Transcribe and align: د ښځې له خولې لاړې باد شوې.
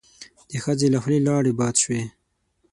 د 0.49 0.51
ښځې 0.63 0.87
له 0.93 0.99
خولې 1.03 1.19
لاړې 1.27 1.51
باد 1.59 1.75
شوې. 1.83 2.01